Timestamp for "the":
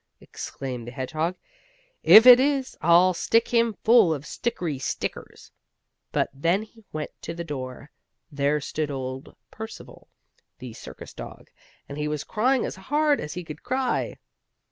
0.87-0.91, 7.35-7.43, 10.57-10.73